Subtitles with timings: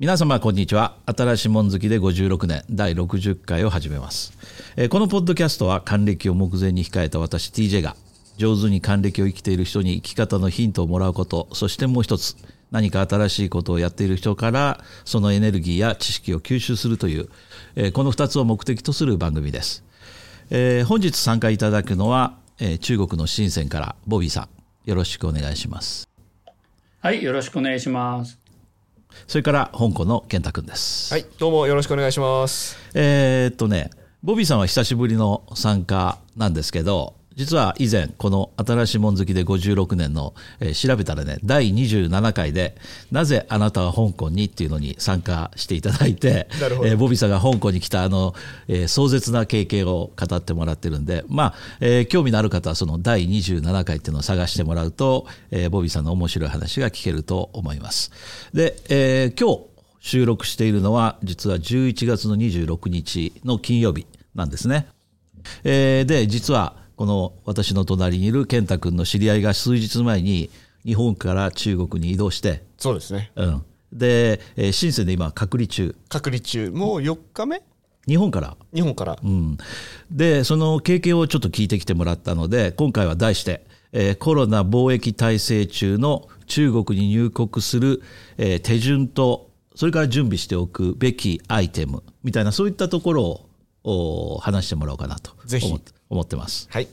[0.00, 0.94] 皆様こんにちは。
[1.06, 4.32] 新しいもん好きで56年第60回を始めます、
[4.76, 7.96] えこのポッドキャストは還暦を目前に控えた私 TJ が
[8.36, 12.36] 上手に還暦を生きている人に生き方のヒントをもらうことそしてもう一つ
[12.70, 17.28] 何か新しいことをやっている人からそのエネルギーや知識を吸収するという、
[17.74, 19.82] えこの2つを目的とする番組です、
[20.50, 24.48] え本日参加いただくのは、え中国の深センからボビーさん。
[24.88, 26.08] よろしくお願いします。
[27.00, 28.47] はい、よろしくお願いします。
[29.26, 32.76] それから香港の健太くんですはい、どうもよろしくお願いします。
[32.94, 33.90] えーっとね、
[34.22, 42.74] ボビーさんは久しぶりの参加なんですけど、実は以前、この新しいもん好きで56年の、えー調べたらね、第27回で、
[43.12, 46.48] なぜあなたは香港にっていうのに参加していただいて、
[46.84, 48.34] えーボビーさんが香港に来たあの、
[48.66, 58.10] えー壮絶な経験を語ってもらってるんで、まあ、えー興味のある方はその第27回っていうのを探してもらうと、えーボビーさんの面白い話が聞けると思います。
[58.52, 59.68] で、えー今日、
[60.00, 64.88] 収録しているのは実は11月の26日の金曜日なんですね。
[65.62, 70.50] えーで実はこの私の隣にいる健太君の知り合いが数日前に
[70.84, 73.30] 日本から中国に移動して、そうですね。
[73.36, 75.94] うん、で、えー深センで今隔離中。
[76.08, 77.62] 隔離中、もう4日目？
[78.08, 79.16] 日本から、日本から。
[79.22, 79.56] うん、
[80.10, 88.02] でその経験をちょっと聞いてきてもらったので今回は題して、えーコロナ貿易体制中の中国に入国する、
[88.38, 93.47] えー手順とそれから準備しておくべきアイテムみたいなそういったところをお
[94.40, 96.68] 話してもらおうかなとぜひ思ってます。
[96.70, 96.88] はい。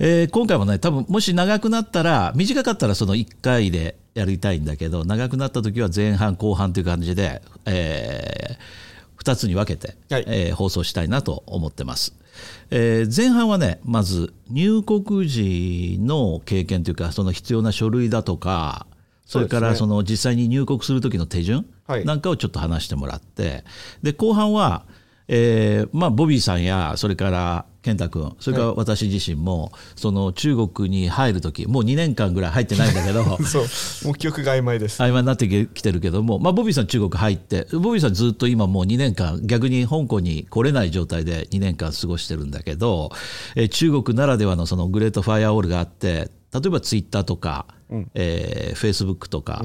[0.00, 8.58] えー今回もね多分もし長くなったら短かったらその1回でやりたいんだけど長くなった時は前半後半という感じで、え
[9.18, 12.14] 2つに分けて、はいえー放送したいなと思ってます。
[12.70, 18.86] えー前半はねまず入国時の経験というかその必要な書類だとか
[19.26, 23.64] それからその実際に入国する時の手順はいなんかをちょっと話してもらって
[24.02, 24.84] で後半は、
[25.28, 33.62] えーまあ、ボビーさんやそれから健太君それから私自身も、その中国に入る時もう2年間ぐらい入ってないんだけど そう、
[34.06, 35.00] もう記憶が曖昧です。
[35.02, 43.10] 曖昧になってきてるけども、まあ、ボビーさん中国入ってボビーさんずっと今もう2年間逆に香港に来れない状態で2年間過ごしてるんだけど、
[43.54, 47.66] えー中国ならではのそのグレートファイアウォールがあって例えばツイッターとか、
[48.14, 49.64] えフェイスブックとか、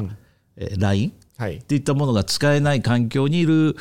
[0.58, 1.14] えー LINE
[1.44, 1.62] はいっ。
[1.64, 3.76] ていったものが使えない環境にいる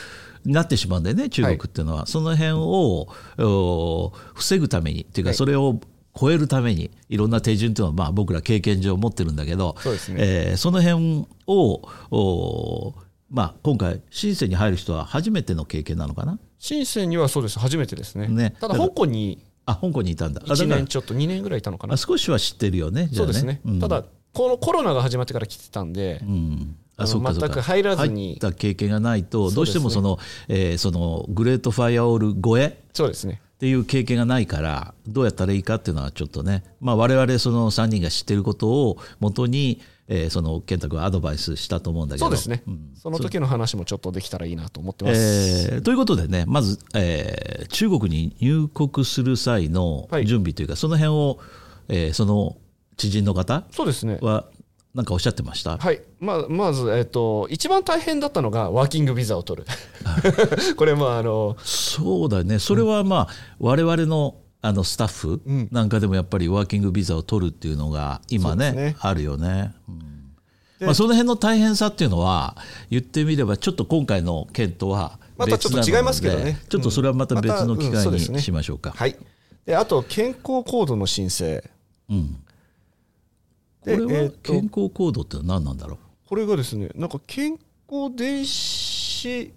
[0.44, 3.08] なってしまうんだよね中国っていうのは、その辺を
[3.38, 5.80] お防ぐためにっていうか、はいそれを
[6.14, 12.94] 超えるためにいろんな手順っていうのはまあ僕ら経験上持ってるんだけどそねえーその辺をお
[13.30, 16.38] まあ、今回深センに入る人は初めての経験なのかな？
[16.58, 17.58] 深センにはそうです。
[17.58, 18.28] 初めてですね。
[18.28, 21.96] ねただ、香港にあ香港にいたんだあだ1から年ちょっと2年ぐらいいたのかなあ。
[21.96, 23.62] 少しは知ってるよねじゃあそうですね。
[23.66, 26.76] んただ、このコロナが始まってから来てたんで、うん。
[26.96, 28.28] あ全く入らずに。
[28.30, 33.40] 入った経験がないとどうしてもそのえーそのグレートファイアオール超えそうですね。
[33.56, 42.26] っていう経験がないからどうやったらいいかっていうのはちょっとね、まあ、我々その3人が知ってることをもとに、えーその健太君はアドバイスしたと思うんだけど。
[42.26, 42.62] そうですね。
[42.68, 42.90] ん。
[42.96, 45.20] その時の話もちょっとできたらいいなと思ってます。
[45.74, 50.26] えーということでねまず、えー中国に入国する際のはい。
[50.26, 51.38] 準備というか、その辺を、
[51.88, 52.56] えーその
[52.96, 53.64] 知人の方？
[53.70, 54.18] そうですね。
[54.20, 54.46] は
[54.94, 59.66] 何かおっしゃってました、はい、まあ、まず、えっと、一番大変だったのがワーキングビザを取る。
[60.76, 69.74] これ、まあ、あの、そうだよねそれはまあ我々のあのスタッフうんなんかでもやっぱりワーキングビザを取るっていうのが今ねねあるよね。
[69.88, 69.98] うん
[70.78, 72.56] でまあ、その辺の大変さっていうのは
[72.90, 78.92] 言ってみればちょっと今回の件とはまたちょっと違いますけどねちょっとそれはまた別の機会にしましょうか。
[78.94, 79.16] はい。
[79.64, 81.62] で、あと、健康コードの申請。
[82.10, 82.36] うん
[83.86, 85.98] れは健康コードって何なんだろう？
[86.28, 87.58] これがですね、なんか健
[87.90, 89.52] 康電子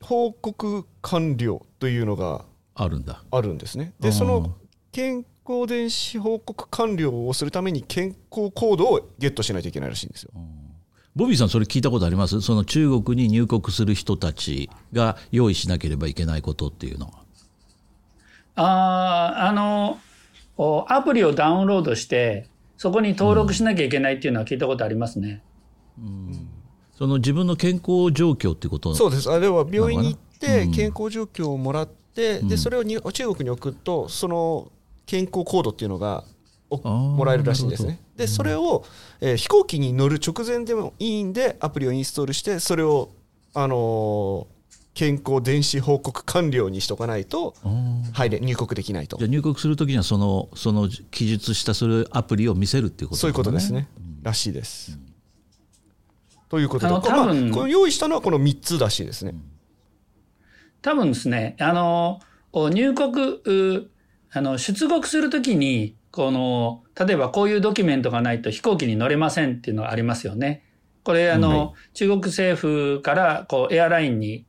[0.00, 2.44] 報告完了というのが
[2.74, 3.22] あるんだ。
[3.30, 3.92] あるんですね。
[4.00, 4.54] うんで、その
[4.92, 10.30] 健康電子報告完了をするために健康コードをゲットしないといけないらしいんですよ。
[11.16, 12.40] ボビーさんそれ聞いたことあります？
[12.40, 17.12] その中国に入国する人たちが用意しなければいけないことっていうのは。
[18.54, 19.98] あーあの、
[20.56, 22.48] おアプリをダウンロードして、
[22.78, 25.42] そこに登録しなきゃいけないっていうのは聞いたことありますね。
[26.96, 29.30] その自分の健康状況ってことそうです。
[29.30, 34.70] あれは病院に行って健康状況をもらって、で、それをに中国に送ると、その
[35.06, 36.24] 健康コードっていうのが
[36.70, 38.00] もらえるらしいんですね。
[38.16, 38.84] で、それを、
[39.20, 43.10] えー飛行機に乗る直前でもいいんで、アプリをインストールして、それを、
[43.54, 44.57] あのー
[44.98, 47.54] 健康電子報告完了にしとかないと
[48.12, 49.16] 入れ入国できないと。
[49.16, 53.82] じゃあ入国するときにはそのその記述したそれアプリを見せるっていうことそういうことですね。
[53.82, 53.88] ね、
[54.24, 54.98] らしいです、
[56.48, 59.36] ということで、まあ多分この用意したのはこの3つらしいですね。
[60.82, 62.18] 多分ですね、あの、
[62.52, 63.90] お入国、う
[64.32, 70.64] あの、出国するときに、この、例えばこういうドキュメントがないと飛行機に乗れませんっていうのがありますよね。
[71.04, 74.44] これ、あの、は中国政府から、こう、エアラインに、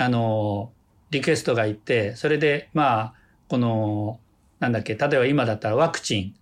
[0.00, 0.72] あの、
[1.10, 3.14] リクエストがいって、それで、まあ、
[3.48, 4.18] この、
[4.58, 6.34] なんだっけ、例えば今だったらワクチ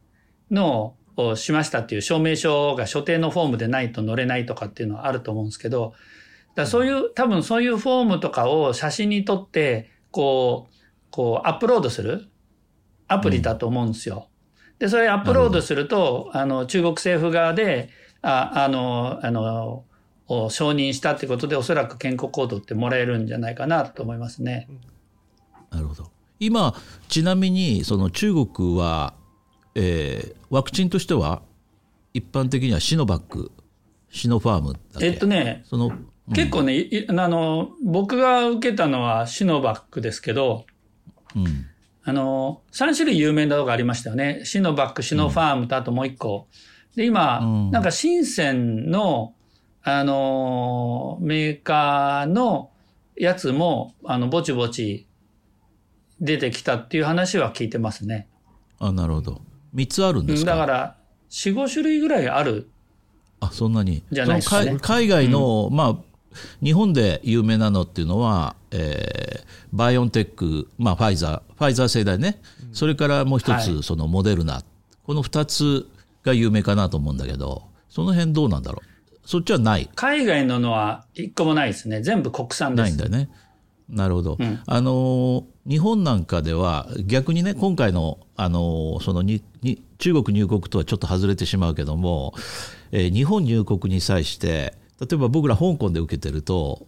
[0.51, 5.95] ンの、をしましたっていう証明書が所定のフォームでないと乗れないとかっていうのはあると思うんですけど、
[6.51, 10.75] だからそういう、多分そういうフォームとかを写真に撮って、こう、
[11.11, 12.29] こうアップロードする
[13.09, 14.29] アプリだと思うんですよ。
[14.79, 17.89] で、それアップロードすると、あの、中国政府側で、
[18.23, 19.85] ああの、あの、
[20.29, 24.69] を承認したってことで、おそらく健康コードってもらえるんじゃないかなと思いますね。
[25.71, 26.11] なるほど
[26.41, 26.75] 今
[27.09, 29.15] ちなみにその中国は、
[29.75, 31.43] えーワクチンとしては
[32.15, 33.53] 一般的にはシノバック
[34.11, 35.07] シノファームだっけ？
[35.09, 35.93] えっとね、その
[36.35, 40.65] 結構ね、いあの、僕が受けたのはシノバックですけど、
[41.37, 41.67] うん
[42.05, 44.41] あの、3種類有名なのがありましたよね。
[44.45, 46.49] シノバック、シノファームとあともう一個。
[46.97, 49.35] で、今、うんなんか深センの、
[49.89, 52.71] あの、メーカーの
[53.17, 55.07] やつも、あの、ぼちぼち
[56.21, 58.29] 出てきたっていう話は聞いてますね。
[58.79, 59.41] あなるほど。
[59.75, 60.53] 3つあるんですか？
[60.53, 60.97] だから、
[61.31, 62.69] 4、5種類ぐらいある。
[63.41, 64.03] あそんなに。
[64.11, 65.97] じゃないですかね海海外の、まあ
[66.63, 72.41] 日本で有名なのっていうのは、えーバイオンテック、まあ、ファイザーファイザー製だよね、
[72.73, 73.83] それからもう一つ、はい。
[73.83, 74.63] そのモデルナ。
[75.05, 75.87] この2つ
[76.23, 78.88] が有名かなと思うんだけどその辺どうなんだろう？
[79.29, 82.01] そっちはない海外ののは一個もないですね。
[82.01, 82.87] 全部国産です。
[82.87, 83.29] ないんだよね。
[83.91, 92.33] なるほど、うんあのー日本なんかでは逆にね今回の、あのーそのにに中国入国とはちょっと外れてしまうけども、
[92.91, 96.87] えー日本入国に際して例えば僕ら香港で受けてると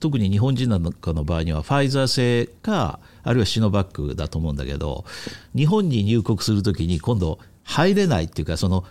[0.00, 5.04] 特に日本人なんかの場合にはファイザー製かあるいはシノバックだと思うんだけど
[5.54, 8.84] 日本に入国するときに今度入れないっていうかその、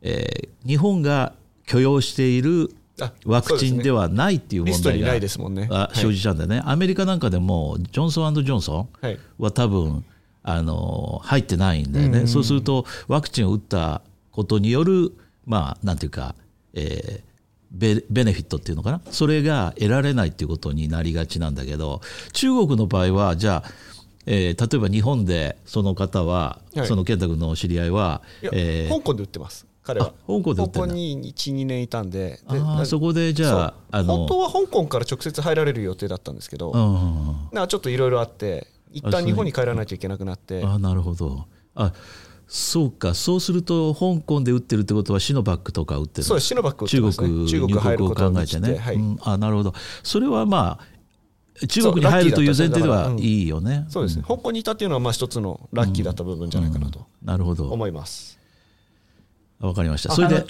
[0.00, 1.34] えー日本が
[1.66, 5.68] 許容しているあワクチンではないっていう問題がリストにないですもんね。
[5.70, 5.98] あはい。
[5.98, 9.18] 生じちゃうんだよね、アメリカなんかでもジョンソンジョンソンはい。
[9.38, 10.04] は多分
[10.42, 15.12] あの入ってないんだよね、そうするとワクチンを打ったことによる、
[15.46, 16.34] まあ、なんていうか、
[16.74, 17.34] えー
[17.76, 19.00] ベベネフィットっていうのかな。
[19.10, 22.02] それが得られないっていうことになりがちなんだけど
[22.32, 23.70] 中国の場合はじゃあ、
[24.26, 26.86] えー例えば日本でその方は、はい。
[26.86, 28.22] その健太君のお知り合いは、
[28.52, 30.08] えー香港で売ってます彼は。
[30.08, 32.40] あ香港でに12年いたんで。
[32.78, 40.64] でそこでじゃああの本当は香港から直接入られる予定だったんですけど、ちょっといろいろあって一旦日本に帰らないといけなくなって。
[40.64, 41.44] あなるほど。
[41.74, 41.92] あ
[42.46, 43.14] そうか。
[43.14, 46.24] そうすると香港で打ってるってことはシノバックとか打ってる。
[46.24, 48.96] そうですシノバック打って中国中国入ることになって考えてね、はい。
[48.96, 49.18] うん。
[49.22, 49.74] あなるほど。
[50.02, 50.94] それはまあ
[51.68, 53.86] 中国に入るという前提ではいいよね。
[53.88, 57.70] そうですね、香港にいたっていうのはまあ一つのラッキーだった部分じゃないかなとなるほど。
[57.70, 58.38] 思います、
[59.60, 60.12] わかりました。
[60.12, 60.42] あそれであ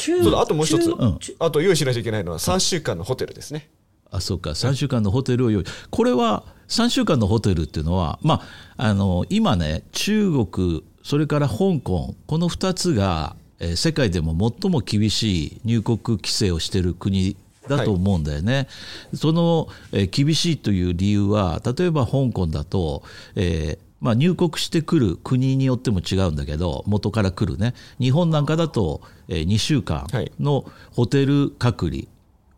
[0.46, 1.18] ともう一つ、うん。
[1.38, 3.70] あと用意しないといけないのは3週間のホテルですね、
[4.10, 4.50] あそうか。
[4.50, 5.64] 3週間のホテルを用意。
[5.90, 8.42] これは3週間のホテルっていうのは、ま
[8.76, 17.36] あ、あの今ね中国それから香港この2つが、えー世界でも最も厳しい入国規制をしている国
[17.68, 18.68] だと思うんだよね。
[19.14, 23.02] その、えー厳しいという理由は例えば香港だと、
[23.36, 27.72] えーまあ、入国してくる国によっても違うんだけど元から来るね。
[27.98, 30.30] 日本なんかだと、えー2週間はい。
[30.38, 32.02] のホテル隔離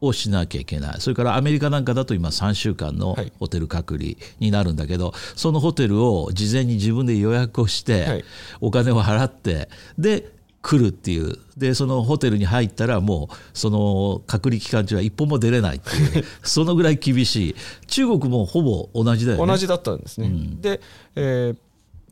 [0.00, 1.00] をしなきゃいけない。
[1.00, 3.32] それからアメリカなんかだと今3週間のはい。
[3.38, 8.24] ホテル隔離になるんだけど、そのホテルを事前に自分で予約をして、はい。
[8.60, 10.35] お金を払ってで
[10.66, 11.38] 来るっていう。
[11.56, 16.24] でそのホテルに入ったらもうその隔離期間中は一歩も出れないっていう。
[16.42, 17.54] そのぐらい厳しい。
[17.86, 19.46] 中国もほぼ同じだよね。
[19.46, 20.30] 同じだったんですね、
[20.60, 20.80] で、
[21.14, 21.56] えー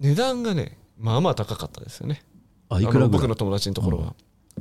[0.01, 2.23] 値段がねまあまあ高かったですよね。
[2.69, 4.15] あいくら僕の友達のところは、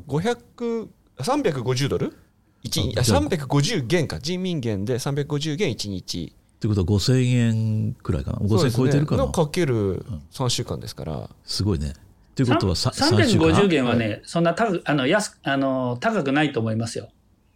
[0.07, 0.87] 500
[1.19, 2.15] 350ドル？
[2.63, 3.01] 一日あ。
[3.01, 4.19] あじゃあ350元か。
[4.19, 6.33] 人民元で350元1日。
[6.55, 8.37] ってことは5000円くらいかな。
[8.37, 9.25] 5000円超えてるかな。
[9.25, 11.93] のかける3週間ですから、すごいね
[12.33, 17.09] っていうことはさ3週間350元はね、そんな高くあの安あの高くないと思いますよ。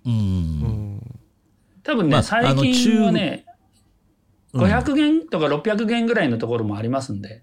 [0.05, 0.13] うん。
[0.13, 1.19] うん。
[1.81, 3.46] 多分ね、まあ最近はね、
[4.53, 4.62] うん。
[4.62, 7.41] 500元とか600元ぐらいのところもありますんで。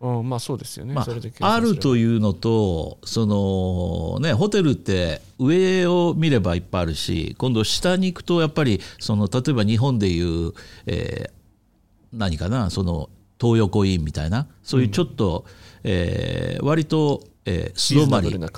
[0.00, 10.52] うんまあそうですよね、まそれで計あ、あるというのとその、ね、ホテルって上を見ればいっぱいあるし今度下に行くとやっぱりその例えば日本でいう、
[10.86, 11.38] えー
[12.12, 15.44] 何かなその東横インみたいなそういうちょっと、
[15.84, 18.48] えー割と、えー、素泊まり前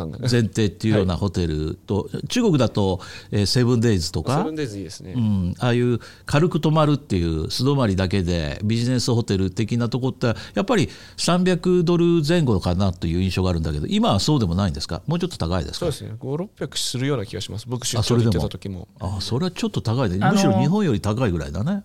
[0.42, 5.12] 提っていうようなホテルと、中国だと、えーセブンデイズとかセブン、デイズいいですね。
[5.16, 15.02] うん、ああいう軽く泊まるっていう素泊まりだけでビジネスホテル的なとこってやっぱり300ドル前後かなという印象があるんだけど今はそうでもないんですか？
[15.06, 15.78] もうちょっと高いですか？
[15.80, 16.12] そうですね。
[16.18, 17.66] 5、600するような気がします。
[17.68, 18.88] 僕出あそれでも張で行ってた時も。
[18.98, 21.84] あそれはちょっと高いねあのむしろ日本より高いぐらいだね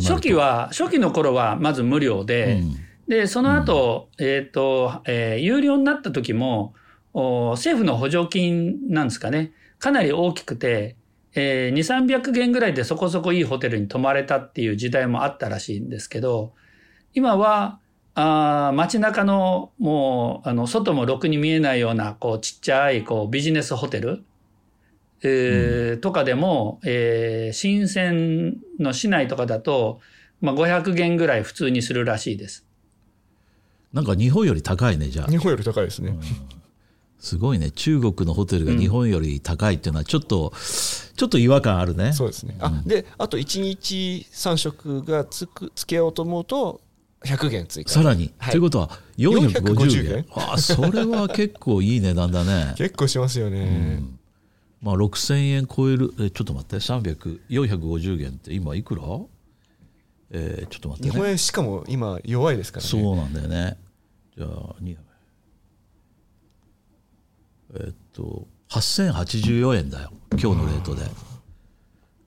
[0.00, 2.62] 初期は、初期の頃はまず無料で、
[3.08, 6.74] で、その後、えっ、と、えー有料になった時も、
[7.14, 10.96] お政府の補助金なんですかね、かなり大きくて、
[11.34, 16.52] えー、2、300元ぐらいでそこそこいいホテルに泊まれたっていう時代もあったらしいんですけど、
[17.14, 17.80] 今は、
[18.14, 24.24] あー街中のもう、あの、外もろくに見えないような、こう、ちっちゃい、こう、ビジネスホテル、
[25.24, 30.00] えーとかでも、えー深センの市内とかだと、
[30.40, 32.66] まあ、500元ぐらい普通にするらしいです。
[33.92, 35.26] なんか日本より高いねじゃあ。
[35.26, 36.16] 日本より高いですね。
[37.18, 37.70] すごいね。
[37.70, 40.52] 中国のホテルが日本より高いっていうのはちょっと、
[41.16, 42.12] ちょっと違和感あるね。
[42.12, 42.56] そうですね。
[42.58, 46.80] あ、で、あと1日3食がつく、つけようと思うと、
[47.24, 47.92] 100元追加。
[47.92, 48.50] さらに、はい。
[48.50, 50.24] ということは450 450元。
[50.28, 50.52] 元。
[50.52, 52.74] あそれは結構いい値段だね。
[52.78, 54.02] 結構しますよね。
[54.82, 59.02] まあ6000円超えるえちょっと待って300450元って今いくら？
[60.32, 61.12] えーちょっと待ってね。
[61.12, 62.90] 日本円しかも今弱いですからね。
[62.90, 63.78] そうなんだよね。
[64.36, 64.96] じゃあに
[67.74, 71.02] えっと8084円だよ今日のレートで。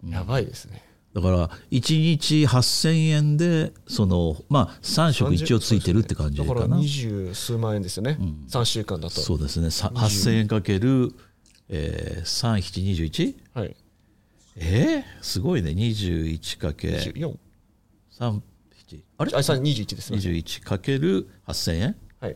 [0.07, 0.83] やばいですね。
[1.13, 8.17] だから1日8000円でそのまあ3食一応ついてるって感じかだからな二十数万円ですよね。
[8.49, 9.21] 3週間だと。
[9.21, 9.71] そうですね。
[9.71, 11.13] さ8000円かける、
[11.69, 13.35] えー、3721?
[13.53, 13.75] はい。
[14.57, 17.35] えー、すごいね21かけ24。
[18.19, 18.41] 37
[19.17, 19.31] あれ？
[19.33, 20.19] あ、3、21ですね。
[20.19, 21.95] 21かける8000円？
[22.21, 22.35] はい。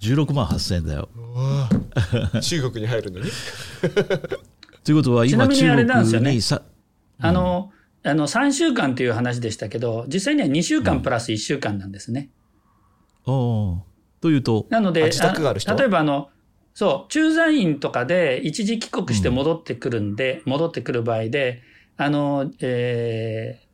[0.00, 3.30] 16万8000円だようわぁ 中国に入るのに？
[4.84, 6.62] ということは今ちなみにあれなんですよね中国にさ
[7.20, 7.70] あの、
[8.02, 12.28] あの、3週間という話でしたけど、実際には2週間プラス1週間なんですね。
[13.24, 13.78] おー
[14.20, 15.74] というとなので、あ自宅がある人？
[15.76, 16.28] 例えばあの、
[16.74, 21.62] そう、駐在員とかで一時帰国して戻ってくるんで、戻ってくる場合で、
[21.96, 23.64] あの、えー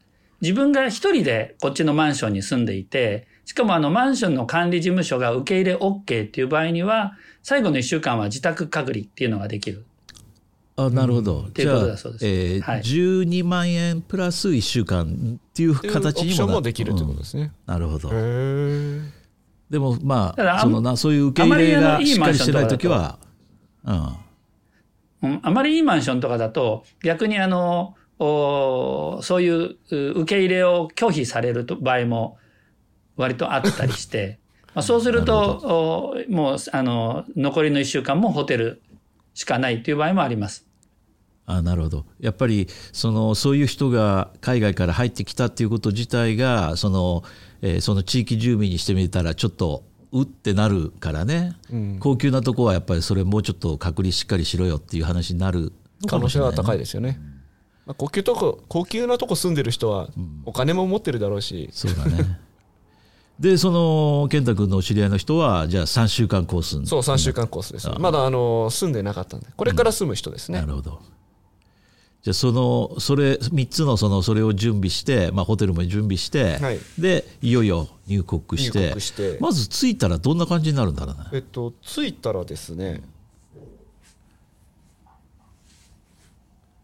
[0.40, 9.84] 自分が一人でこっちのマンションに住んでいて、しかもあのマンションの管理事務所が受け入れ OK っていう場合には、最後の1週間は自宅隔離っていうのができる。
[10.76, 12.26] あなるほど、ていうじゃあことだそうです。
[12.26, 12.80] えーはい。
[12.80, 17.52] 12万円プラス1週間っていう形にもなオプションもできるということですね。
[17.66, 18.08] なるほど。
[18.08, 19.19] へー
[19.70, 23.18] でもまあんあそのなそういう受け入れがしっかりしてないとか時は
[23.84, 23.94] うん。
[25.22, 32.36] うんあまりいいマンションとかだと、逆にあの、おそういうう受け入れを拒否されると場合も
[33.16, 34.38] 割とあったりして、
[34.74, 38.82] まあそうすると、おもう、あの、残りの1週間もホテル
[39.34, 40.66] しかないという場合もあります。
[41.46, 42.06] あなるほど。
[42.20, 47.24] やっぱりそのそういう人が海外から入ってきたっていうこと自体がその,、
[47.62, 51.56] えーその地域住民にしてみたらちょっとうってなるからね、
[52.00, 55.72] 高級なとこはやっぱりそれもうちょっと隔離しっかりしろよっていう話になる
[56.08, 56.56] 可能性はもしれないね。
[56.56, 57.20] 高いですよね。
[57.86, 60.08] まあ、高級とこ高級なとこ住んでる人は
[60.44, 62.38] お金も持ってるだろうし、そうだね。
[63.38, 66.86] でその健太君のお知り合いの人はじゃあ3週間コースに。
[66.86, 69.46] そう3週間コースです、まだあの住んでなかったんで。
[69.56, 71.00] これから住む人ですね、なるほど。
[72.22, 76.78] じゃあそのそれ3つのそのそれを準備して、まあ、ホテルも準備して、はい。
[76.98, 81.24] でいよいよ入国してまず着いたらどんな感じになるんだろうね。
[81.32, 83.00] えっと着いたらですね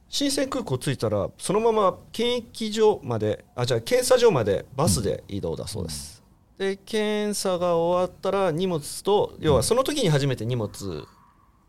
[0.09, 6.23] 新鮮空港着いたらそのまま検疫所まであじゃあ検査所までバスで移動だそうです、
[6.57, 11.07] で検査が終わったら荷物と要はその時に初めて荷物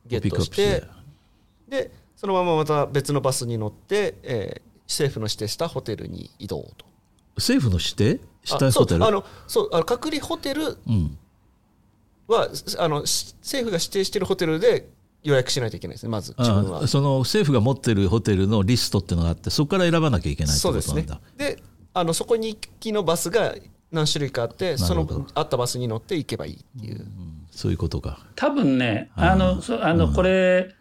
[0.05, 0.87] ゲットしてアッ
[1.67, 6.85] でそのまままた別のバスに乗って、えー政府の指定したホテルに移動と。
[7.35, 8.25] 政府の指定？
[8.45, 9.01] したあホテル？
[9.01, 11.17] そうあのそうあの隔離ホテルうん、
[12.29, 12.47] は
[12.79, 14.87] あのし政府が指定しているホテルで
[15.23, 16.83] 予約しないといけないですねまず自分は。
[16.83, 21.27] あその政府が持ってるホテルのリストっていうのがあってそこから選ばなきゃいけないってそうですねことなんだ。
[21.35, 21.61] で
[21.93, 23.55] あのそこに行きのバスが
[23.91, 27.05] 何種類かあってそのあったバスに乗って行けばいいっていう、
[27.51, 28.25] そういうことか。
[28.35, 30.73] 多分ね、あの、そあの、これ、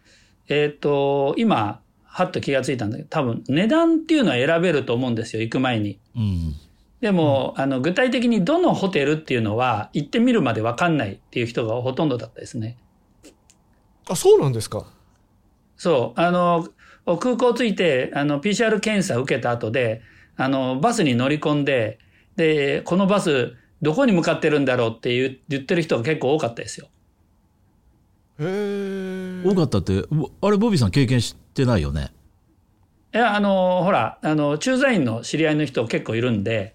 [0.48, 5.98] えっ、と、今、はっと気がついたんだけど、多分値段っていうのは選べると思うんですよ、行く前に。
[6.16, 6.54] うん、
[7.00, 12.78] でも、あの、具体的にどのホテルっていうのは、行ってみるまで分かんないっていう人がほとんどだったですね。
[14.08, 14.86] あそうなんですか
[15.76, 16.68] そう、あの、
[17.04, 20.02] 空港着いて、あの、PCR 検査受けた後で、
[20.36, 21.98] あの、バスに乗り込んで、
[22.36, 26.88] で、このバス、どこに向かってるんだろうって言ってる人が結構多かったですよ。
[28.38, 32.12] へえ多かったって、ぼあれ、ボビーさん経験してないよね？
[33.14, 36.74] いや、あの、ほら、あの、駐在員の知り合いの人結構いるんで、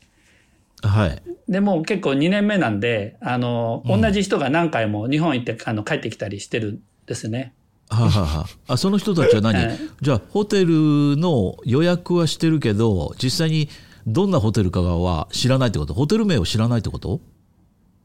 [0.82, 1.22] はい。
[1.48, 7.54] でもう結構2年目なんで、あの、同じ人が何回も日本行って、あの、帰ってきたりしてるんですね。
[7.90, 8.46] はあはあは。
[8.68, 13.68] あ、あその人たちは何、は いじゃあホテルの予約はしてるけど実際に
[14.08, 15.94] どんなホテルかは知らないってこと？
[15.94, 17.20] ホテル名を知らないってこと？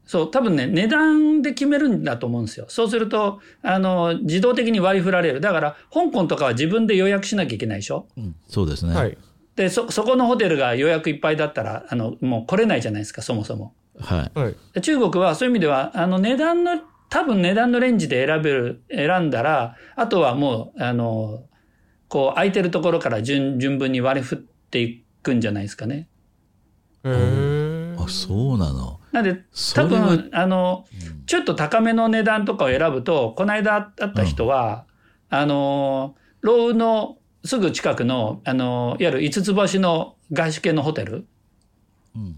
[0.07, 2.65] そう、多分ね、値段で決めるんだと思うんですよ。
[2.69, 5.39] そうすると、あの、自動的に割り振られる。
[5.41, 8.07] だから、香港とかは自分で予約しなきゃいけないでしょ？
[8.47, 8.95] そうですね。
[8.95, 9.15] はい
[9.57, 13.73] で、そ、そこのホテルが予約いっぱいだったら、あの、もう来れないじゃないですか、そもそも。
[13.99, 14.39] はい。
[14.39, 21.43] はいで中国はそういう意味では、あの、値段の、多分値段のレンジで選べる、選んだら、あとはもう、あの、
[22.07, 26.07] こう、空いてるところから順、順分に割り振っていくんじゃないですかね。
[27.03, 27.56] へえ
[28.07, 28.99] あそうなの。
[29.11, 29.41] なんで、
[29.75, 30.85] 多分、あの、
[31.25, 34.85] ちょっと高めの値段とかを選ぶと、この間会った人は、
[35.29, 41.25] あの、ローのすぐ近くの、あの、いわゆる五つ星の外資系のホテル
[42.15, 42.35] うん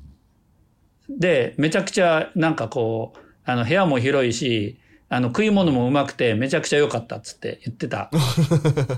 [1.09, 4.77] で、めちゃくちゃなんかこう、あの、部屋も広いし、
[5.09, 8.11] あの、食い物もうまくて、めちゃくちゃ良かったっつって言ってた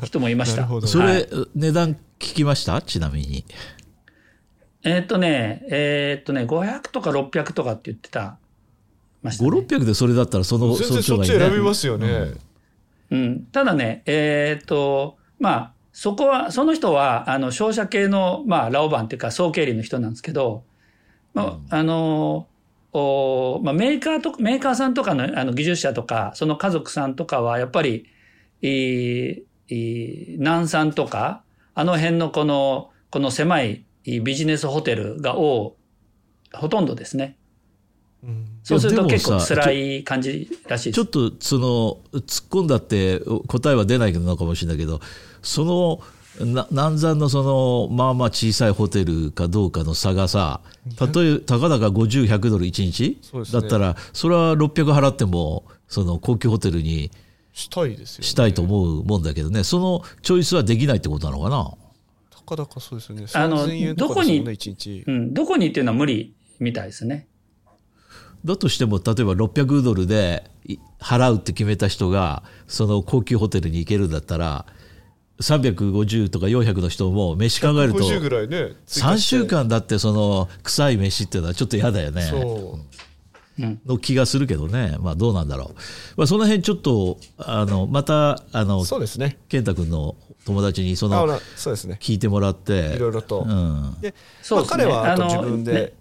[0.04, 0.68] 人もいました。
[0.86, 2.82] それ、はい値段聞きました？
[2.82, 3.46] ちなみに。
[4.84, 8.38] えーっとね、えーっとね、500とか600とかって言ってた。
[9.22, 9.50] ましたね。
[9.50, 12.34] 5、600でそれだったらその全然そっち選びますよね、
[13.12, 13.46] うん。
[13.52, 20.64] ただね、えーっと、まあ、そこは、その人は、あの、商社系の、まあ、ラオバンっていうか、総経理の人なんですけど、
[21.34, 22.48] まあ、あの、
[22.94, 28.06] おまあ、メーカーとか、メーカーさんとかの、あの、技術者とか、その家族さんとかは、やっぱり、
[28.62, 35.76] いい、いい南山とか、あの辺のこの、この狭いビジネスホテルが多、
[36.54, 37.38] ほとんどですね。
[38.24, 38.46] うん。
[38.64, 40.96] そうすると結構さ辛い感じらしいです。
[40.96, 45.00] ちょっとその突っ込んだって答えは出ないのかもしれないけど
[45.42, 46.02] その
[46.46, 50.62] な南山のそのまあまあ小さいホテルかどうかの差がさ
[51.14, 53.62] 例えたかだか50100ドル1日、そうですね。
[53.62, 57.12] だったらそれは600払ってもその高級ホテルに
[57.54, 58.28] したいですよね。
[58.28, 59.64] したいと思うもんだけどね。
[59.64, 61.64] そのチョイスはできないってことなのかな？
[61.64, 61.78] た
[62.42, 65.04] かだかそうですよねあの3000円とかですもんね一日。
[65.08, 67.28] うん、どこにっていうのは無理みたいですね。
[68.44, 74.66] だとしても例えば600ドルでい払うって決めた人がその高級ホテルに行けるんだったら
[75.40, 79.36] 350とか400の人も飯考えると50ぐらいね追加3して。
[79.38, 82.22] 週間だってその臭い飯っていうのはちょっと嫌だよね。
[82.24, 83.11] そう
[83.86, 84.98] の気がするけどね。
[85.00, 85.76] まあどうなんだろう、
[86.18, 89.38] まあ、その辺ちょっとあのまたあのそうですね。
[89.50, 91.98] 健太君の友達にそのそうですね。
[92.00, 92.96] 聞いてもらって。
[92.96, 93.46] いろいろと。
[93.48, 94.86] うん、でそうですね。
[94.86, 95.94] まあ、彼はあと自分で、ね。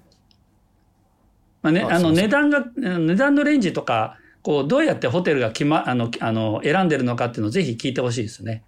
[1.63, 8.63] まあね、あの値段が、うん値段のレンジとか、こう、どうやってホテルが決ま、あの、あの、選んでるのかっていうのをぜひ聞いてほしいですね。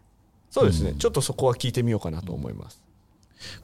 [0.53, 2.83] そうですね、ちょっとそこは聞いてみようかなと思います、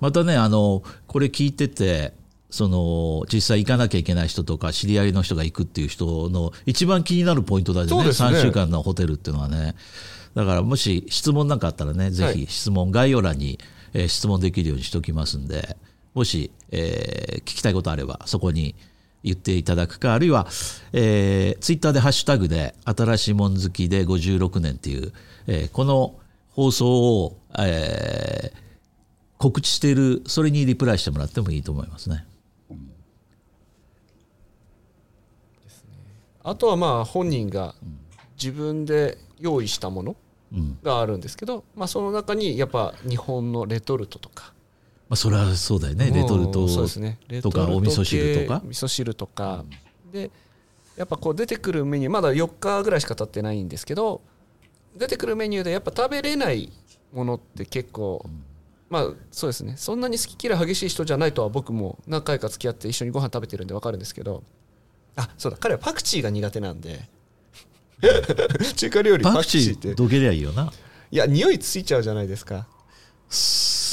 [0.01, 2.15] またねあのこれ聞いてて
[2.51, 7.91] その実際行かなきゃいけない人とか知り合いの人が行くっていう人の一番気になるポイントだよね。
[8.33, 8.39] ね。
[8.39, 9.75] 3週間のホテルっていうのはね。
[10.35, 13.59] だからもし質問なんかあったらねぜひ質問概要欄に、
[14.07, 15.77] 質問できるようにしておきますんで
[16.15, 18.75] もし、えー聞きたいことあればそこに
[19.25, 20.47] 言っていただくかあるいは、
[20.93, 25.13] えーツイッターでハッシュタグで新しいもん好きで56年っていう、
[25.47, 26.15] えーこの
[26.51, 28.69] 放送を、えー
[29.39, 32.25] 告知しているそれにリプライしてもらってもいいと思いますね。
[36.49, 37.75] あとはまあ本人が
[38.37, 40.17] 自分で用意したもの
[40.53, 40.79] うん。
[40.83, 44.55] があるんですけど、まあ、その中にやっぱ日本のレトルトとか。
[45.09, 46.11] まあ、それはそうだよね。
[46.11, 46.67] レトルト
[47.43, 48.61] とかお味噌汁とか。
[48.61, 49.65] 系味噌汁とか、
[50.11, 50.31] で
[50.97, 54.21] やっぱこう出てくるメニューまだ4日ぐらいしか経ってないんですけど
[54.97, 56.73] 出てくるメニューでやっぱ食べれない
[57.13, 58.25] ものって結構、
[58.91, 59.75] まあそうですね。
[59.77, 64.43] そんなに好き嫌い激しい人じゃないとは僕も何回か付き合って一緒にご飯食べてるんで分かるんですけど
[65.19, 65.59] あそうだ。
[65.59, 67.09] 彼はパクチーが苦手なんで。
[68.77, 69.89] 中華料理パパクチーって。
[69.89, 70.73] ーどけりゃいいよな。
[71.11, 72.67] いや匂いついちゃうじゃないですか。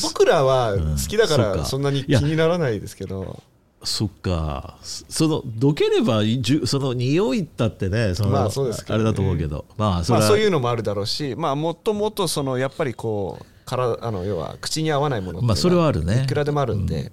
[0.03, 3.41] 僕らは好きだからそんなに気にならないですけど、
[3.83, 4.77] そっか。
[4.81, 8.85] そのどければじゅその匂いったってねそのまあそうですね。
[8.89, 9.65] あれだと思うけど。
[9.77, 16.23] まあそまあそういうのもあるだろうしまあもともとそのやっぱりこうからあの要は口に合わないものまあそれはあるね。
[16.23, 17.11] いくらでもあるんで,、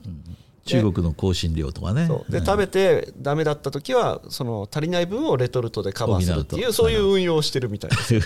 [0.64, 2.08] 中国の香辛料とかね。
[2.28, 2.44] でうん。
[2.44, 8.20] 食べてダメだった時はその足りない分をレトルトでカバーするってい補うそういう運用をしてるみたいです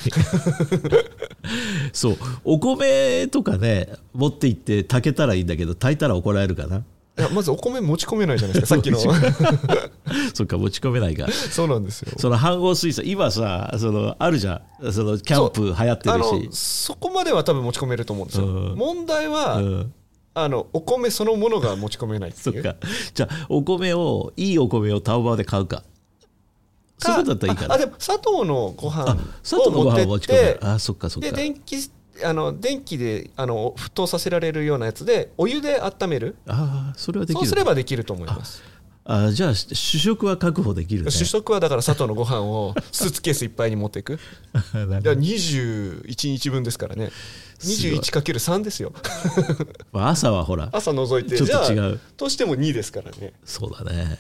[1.92, 2.16] そう。
[2.44, 6.82] お米とかね持って行って炊けたらいいんだけど炊いたら怒られるかな。
[7.18, 8.98] いやまずお米持ち込めないじゃないですかさっきの。
[10.34, 12.12] そっか持ち込めないか そうなんですよ。
[12.18, 14.92] その飯盒水産今さそのあるじゃん。
[14.92, 16.84] そのキャンプ流行ってるし。
[16.86, 18.74] そこまでは多分持ち込めると思うんですよ、うん。
[18.76, 19.92] 問題は、うん
[20.38, 22.62] あのお米そのものが持ち込めないっていう。
[22.62, 22.76] そっか。
[23.14, 25.82] じゃあお米をいいお米をタオバーで買うか。
[26.98, 27.74] そういうことだったらいいかな。
[27.74, 30.58] ああでも砂糖のご飯あ砂糖のご飯をを持ち込める。
[30.58, 31.30] てあそっかそっか。
[31.30, 31.76] で電気
[32.22, 36.36] あの電気であの沸騰させられるようなやつでお湯で温める。
[36.46, 37.40] ああそれはできる。
[37.40, 38.62] そうすればできると思います。
[39.08, 41.10] あじゃあ主食は確保できるね。
[41.10, 44.18] 主食はだから砂糖のご飯をスーツケースいっぱいに持っていく。
[44.74, 45.12] なるほど。
[45.12, 47.10] いや21日分ですからね
[47.60, 48.92] 21×3 ですよ。
[49.92, 52.00] まあ朝はほら朝除いてちょっと違う。
[52.16, 53.32] としても2ですからね。
[53.44, 54.18] そうだね。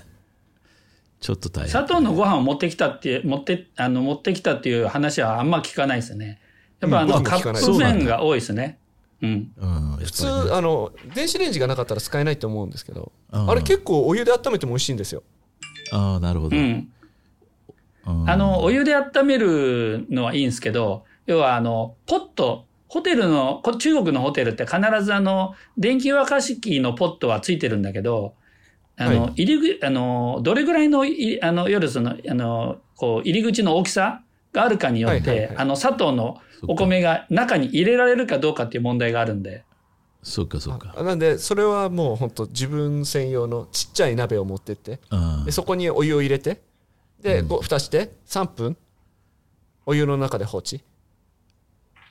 [1.20, 1.70] ちょっと大変。
[1.70, 6.40] 砂糖のご飯を持ってきたって持ってあの持ってきたっていう話はあんま聞かないですね。
[6.80, 8.78] やっぱあの、うんカップ麺が多いですね。
[9.22, 9.50] うん。
[9.98, 13.50] 普通あの電子レンジがなかったら使えないと思うんですけどうん。
[13.50, 15.22] あれ結構お湯で温めても美味しいんですよ。
[15.92, 16.88] ああなるほど、うん。
[18.06, 18.30] うん。
[18.30, 28.34] あの、お湯で温めるのはいいんですけど、要はあの、ポット、ホテルの、こ中国のホテルって必ずあの、電気沸かし器のポットはついてるんだけど、
[28.96, 34.22] あの、は入りぐ、あの、どれぐらいのい、あの、夜その、あの、こう、入り口の大きさ
[34.52, 39.64] があるかによっはいはいはい、てあの、砂糖のお米が中に入れられるかどうかっていう問題があるんで、
[40.26, 40.92] そっかそっか。
[40.96, 46.60] あなんでそれはもう本当自分専用のちっちゃい鍋を持ってってうんでそこにお湯を入れて
[47.22, 48.76] で、こう蓋して3分
[49.86, 50.82] お湯の中で放置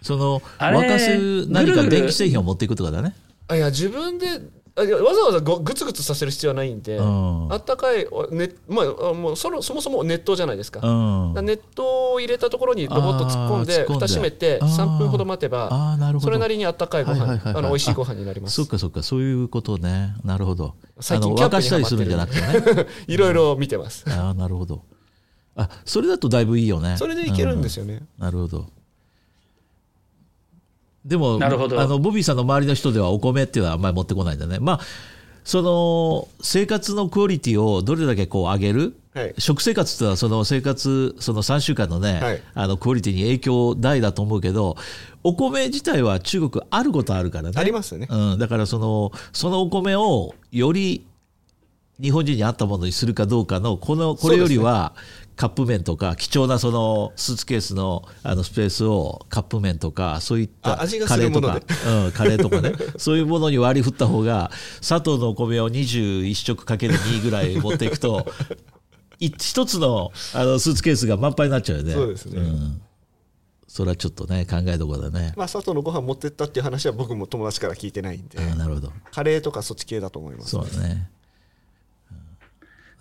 [0.05, 3.15] その沸かす何か電気製品を持っていくとかだね。
[3.47, 4.27] あいや自分で
[4.75, 7.51] わざわざごグツグツさせる必要はないんで、うん。
[7.51, 11.45] あったかい、おねまあ、あもうそのそもそも熱湯じゃないですか,、うん。
[11.45, 14.69] 熱湯を入れたところにロボット突っ込んで蓋閉めてあー。
[14.69, 16.25] 3分ほど待てばああなるほど。
[16.25, 17.55] それなりにあったかいご飯、はいはいはいはい。
[17.55, 18.55] あの美味しいご飯になります。
[18.55, 20.13] そっかそっかそういうことね。
[20.23, 20.75] なるほど。
[20.99, 22.85] 最近キャンプ沸かしたりするんじゃなくてね。
[23.07, 24.83] いろいろ見てます、ああなるほど。
[25.55, 26.97] あそれだとだいぶいいよね。
[26.97, 28.65] それでいけるんですよね、なるほど
[31.05, 31.79] でもなるほど。
[31.79, 34.57] あのボビーさんの周りの人ではお米っていうのはあんまり持ってこないんだね。
[34.59, 34.79] まあ
[35.43, 39.35] その生活のクオリティをどれだけこう上げる、はい。
[39.37, 42.41] 食生活っていうのはその生活その3週間のね、はい。
[42.55, 44.75] あのクオリティに影響大だと思うけど
[45.23, 47.51] お米自体は中国あることあるからね。
[47.55, 48.07] ありますよね。
[48.09, 51.05] うん、だからそのそのお米をより
[52.01, 54.93] 日本人に合ったものにするかどうかのこのこれよりは
[55.35, 60.85] カップ麺とか貴重なそのスーツケースのあのスペースをカップ麺とかそういったカ
[61.17, 61.59] レーとか。
[62.05, 62.73] うん、カレーとかね。
[62.97, 68.25] そういうものに割り振った方が砂糖のお米を21食かける2ぐらい持っていくと
[69.19, 71.93] い一つのあのスーツケースが満杯になっちゃうよね。
[71.93, 72.41] そうですね。
[72.41, 72.81] ん。
[73.67, 75.33] それはちょっとね考えどころだね。
[75.35, 78.93] まあ、佐藤のご飯持ってったっていう話は僕も友達から聞いてないんで、あなるほど。
[79.11, 81.09] カレーとかそっち系だと思います、そうだね。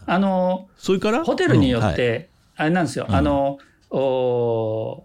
[0.06, 1.24] あの、それから？
[1.24, 3.58] ホテルによって、あれなんですよ、あの、
[3.90, 5.04] お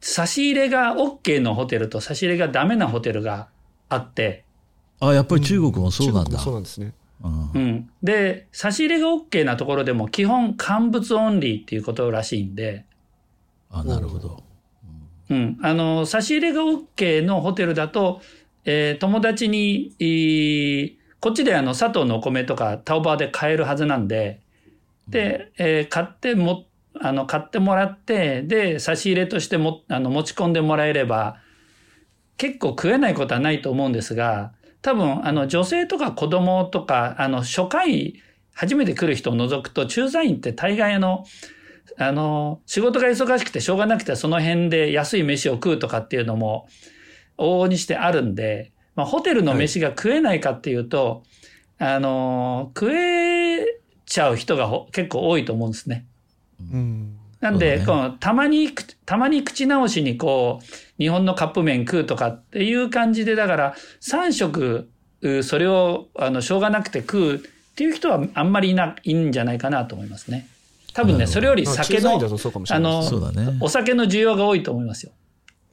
[0.00, 3.48] 差し入れが OK のホテルと差し入れがダメなホテルが
[3.88, 4.44] あって、
[5.00, 6.38] あやっぱり中国もそうなんだ。
[6.38, 6.92] そうなんですね。
[7.22, 7.50] うん。
[7.52, 7.90] うん。
[8.02, 12.84] で、差し入れが OK なところでも基本乾物オンリーっていうことらしいんで、
[13.70, 14.42] あなるほど。
[15.30, 15.58] うん。
[15.62, 18.20] あの、差し入れが OK のホテルだと、
[18.66, 20.94] えー友達に、えー
[21.24, 24.42] こっちであの、砂糖のお米とかタオバーで買えるはずなんで、
[25.08, 26.66] で、えー買っても、
[27.00, 31.36] あの、買ってもらって、で、差し入れとしても、あの、持ち込んでもらえれば、
[32.36, 38.20] 結構食えないことはないと思うんですが、多分、あの、女性とか子供とか、あの、初回、
[38.52, 41.24] 初めて来る人を除くと、駐在員って大概の、
[41.96, 46.68] あの、仕事が忙しくてしょうがなくてその辺で安い飯を食うとかっていうのも
[47.38, 51.24] 往々にしてあるんで、まあ、ホテルの飯が食えないかっていうと、
[51.78, 56.06] あの、食えちゃう人がほ結構多いと思うんですね。
[56.60, 58.70] うんなんで、ねこのたまに、
[59.04, 64.88] たまに口直しにこう、日本のカップ麺食うとかっていう感じで、だから3食、
[65.20, 67.38] うそれを、あの、しょうがなくて食うっ
[67.76, 70.48] ていう人はあんまりいないいんじゃないかなと思いますね。
[70.94, 75.12] 多分ね、それよりまあ酒の駐在員だ、とそうかもしれあないの、ねお酒の需要が多いと思いますよ。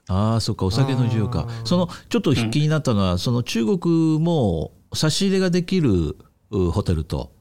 [0.08, 1.48] ああそっかお酒の需要か。
[1.64, 6.18] そのちょっと気になったのは、その中国も差し入れができる
[6.52, 7.32] うホテルと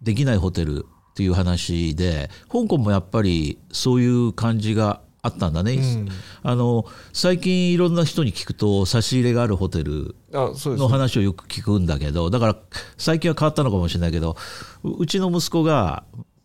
[0.00, 6.08] できないホテルっていう話で香港もやっぱりそういう感じがあったんだね、うん。
[6.42, 10.88] あの最近いろんな人に聞くと差し入れがあるホテルのね。
[10.88, 12.56] 話をよく聞くんだけどだから
[12.96, 14.36] 最近は変わったのかもしれないけど
[14.82, 16.04] ううちの息子が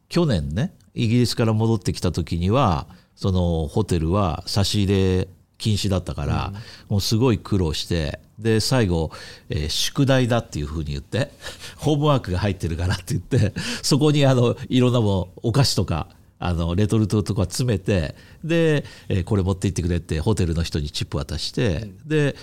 [0.10, 6.54] 去年ねイギリスから戻ってきた時にはそのホテルは差し入れ禁止だったから、
[6.90, 9.12] もうすごい苦労してで最後、
[9.50, 11.32] えー宿題だっていうふうに言って
[11.78, 16.08] ホームワークが入ってるからって言ってそこにあのいろんなもんお菓子とか
[16.40, 22.36] あのレトルトとか詰めてで、えーこれ持って行ってくれってホテルの人にチップ渡して、で、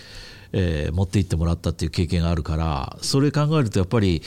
[0.53, 4.23] えー持って行ってもらったっていう経験があるからそれ考えるとやっぱり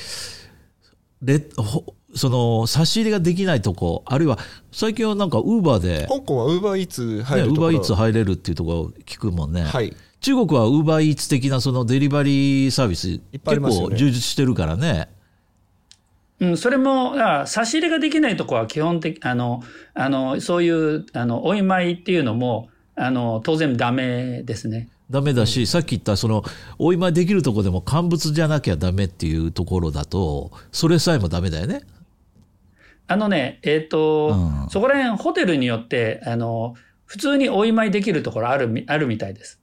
[1.22, 4.38] レほその差し入れができないとこあるいは
[4.72, 7.70] 最近はなんかウーバーで香港はウーバーイーツウ入るところ。
[7.70, 9.96] ーバーイーツ入れるっていうところ聞くもんね、はい。
[10.20, 15.10] 中国はウーバーイーツ的なそのデリバリーサービス結構充実してるからね。
[16.40, 17.16] うん、それも、
[17.48, 19.64] 差し入れができないとこは基本的、あの、
[19.96, 24.88] あの、そういう、あの、お見舞いっていうのも、あの、当然ダメですね。
[25.10, 26.44] ダメだし、さっき言ったその
[26.78, 31.82] お見舞いできるとこでも乾物じゃなきゃダメっていうところだとそれさえもダメだよね
[33.08, 39.62] あのね、えっ、と、うんそこら辺ホテルによって、あの、普通にお見舞いできるところあるみ、あるみたいです。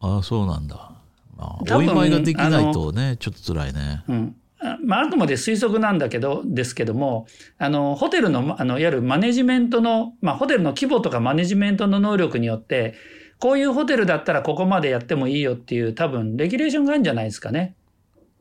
[0.00, 0.92] ああそうなんだ、
[1.36, 4.36] まあ、お見舞いができないとねちょっと辛いねうん。
[4.62, 7.26] あまあ、あくまで推測なんだけど、ですけども、
[7.58, 12.94] あの、ホテルの、あの、いわゆるマネジメントの、まあ、ホテルの規模とかマネジメントの能力によって、
[13.38, 17.74] こういうホテルだったらここまでやってもいいよっていう、多分、レギュレーションがあるんじゃないですかね。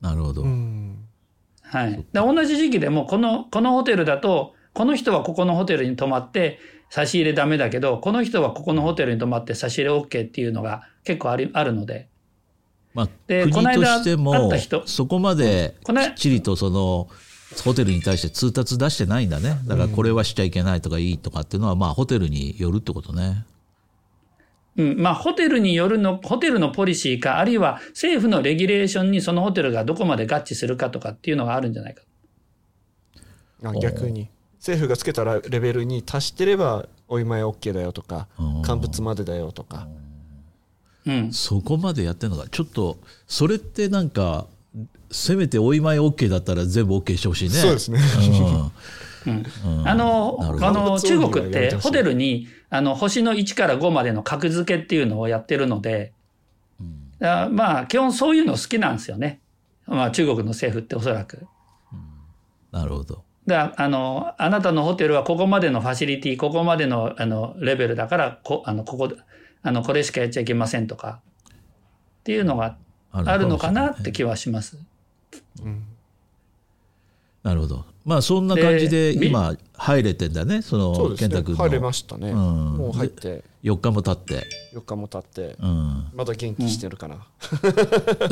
[0.02, 0.79] なるほど、うん
[1.72, 1.94] はい。
[1.94, 12.10] で同じ時期でも、この、このホテルだと、この人はここのホテルに泊まって、差し入れダメだけど、この人はここのホテルに泊まって差し入れ OK っていうのが結構ありあるので。
[12.94, 14.52] まあ、で国としても
[14.86, 17.08] そこまできっちりとその
[17.64, 23.46] ホテルに対して通達出してないんだねだからこれはしちゃいけないとかいいとかっていうのはまあホテルによるってことね
[24.80, 25.00] うん。
[25.00, 32.02] まあ、ホテルによるの、ホテルのポリシーか、あるいは政府のレギュレーションにそのホテルがどこまで合致するかとかっていうのがあるんじゃないか。
[33.64, 34.30] あ逆に。
[34.58, 39.88] 政府がつけたらレベルに達してればお見舞い OK だよとかうん乾物までだよとか。
[41.06, 41.34] うん。
[41.34, 42.48] そこまでやってるのか。
[42.50, 44.48] ちょっとそれってなんか
[45.12, 47.56] せめてお見舞い OK だったら全部 OK してほしいね。
[47.56, 48.00] そうですね。
[48.00, 48.72] うん
[49.86, 50.68] あのなるほ、ど。
[50.68, 56.14] あの、中国ってホテルに、あの、星の1から5までの格付けっていうのをやってるので、
[57.22, 59.42] あまあ、基本そういうの好きなんですよね。
[59.86, 61.48] まあ、中国の政府っておそらく。
[62.72, 63.24] なるほど。
[63.46, 69.12] だあの、あなたのホテルはここまでのファシリティ、ここまでの、あの、レベルだから、こ、あの、ここ、
[69.64, 72.78] あの、これしかやっちゃいけませんとか、っていうのが
[73.12, 74.78] あるのかなって気はします。
[77.44, 77.86] なるほど。
[78.06, 82.32] まあそんな感じでで今入れてんだねその健太君入れのましたね。
[82.32, 82.38] うん。
[82.78, 83.44] もう入って。
[83.64, 84.48] 4日も経って。
[84.74, 85.56] 4日も経って。
[85.60, 86.12] うん。
[86.14, 87.28] まだ元気してるかな。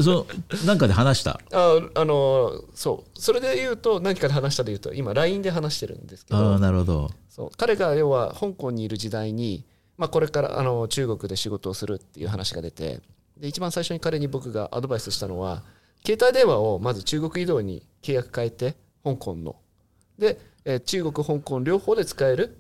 [0.02, 0.26] その
[0.66, 1.40] なんかで話した？
[1.54, 3.22] ああのそう。
[3.22, 7.12] それで言うと何かで話したで言うと今 LINE で話してるんですけああどなるほど。
[7.30, 7.50] そう。
[7.56, 9.66] 彼が要は香港にいる時代に、
[9.98, 13.02] まあ、これからあの中国で仕事をするっていう話が出て
[13.38, 15.64] で一番最初に彼に僕がアドバイスしたのは
[16.06, 18.76] 携帯電話をまず中国移動に契約変えて
[19.12, 19.56] 香港の。
[20.18, 22.58] で、えー中国香港両方で使える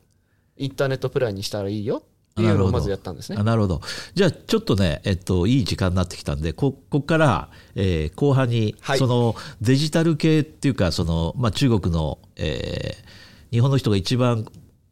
[0.57, 2.03] インターネットプランにしたらいいよ。
[2.31, 3.37] っていうのをまずやったんですね。
[3.39, 3.81] あなるほど。
[4.13, 8.99] じゃあちょっとね、えっと、いい時間になってきたんでこここから、えー後半に、はい。
[8.99, 13.07] そのデジタル系っていうかその、まあ、中国の、えー
[13.49, 14.45] 日本の人が一番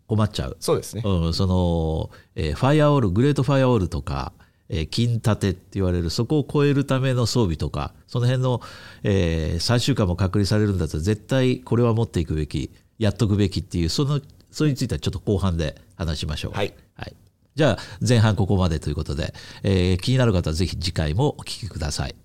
[0.07, 0.57] 困っちゃう。
[0.61, 1.03] そうですね。
[1.05, 4.31] うん、その、えーファイアウォールグレートファイアウォールとか、
[4.69, 8.61] えー金立てって言われるそこを超えるための装備とかその辺の、
[9.03, 16.53] えー3週間も隔離されるんだったら絶対これは持っていくべきやっとくべきっていうそのそれについてはちょっと後半で話しましょう。
[16.53, 17.15] はいはい、
[17.55, 22.15] じゃあ前半ここまでということで、えー気になる方はぜひ次回もお聞きください。